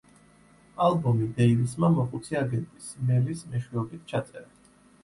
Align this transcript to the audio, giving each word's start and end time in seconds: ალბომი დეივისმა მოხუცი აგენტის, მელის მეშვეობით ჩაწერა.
ალბომი 0.85 1.27
დეივისმა 1.41 1.91
მოხუცი 1.99 2.41
აგენტის, 2.43 2.91
მელის 3.11 3.47
მეშვეობით 3.55 4.15
ჩაწერა. 4.15 4.49